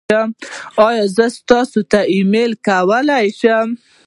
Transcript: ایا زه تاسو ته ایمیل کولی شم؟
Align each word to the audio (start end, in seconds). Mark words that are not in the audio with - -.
ایا 0.87 1.03
زه 1.15 1.25
تاسو 1.49 1.79
ته 1.91 1.99
ایمیل 2.13 2.51
کولی 2.67 3.25
شم؟ 3.39 3.69